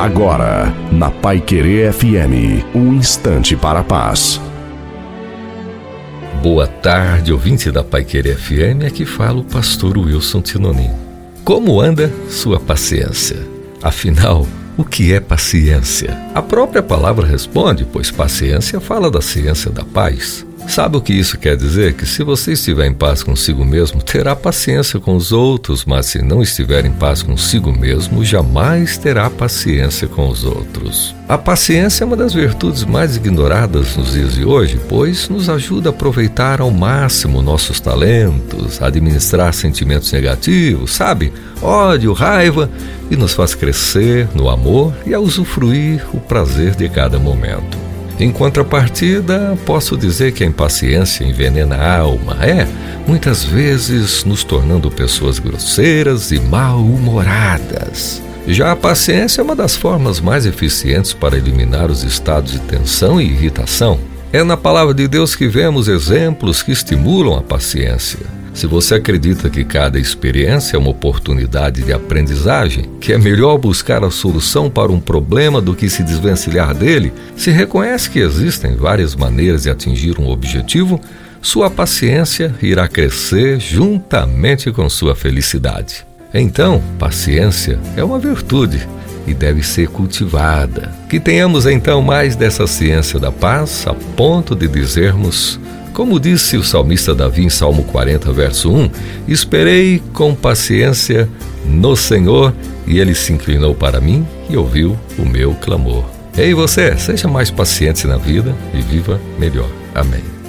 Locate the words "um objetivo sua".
80.18-81.70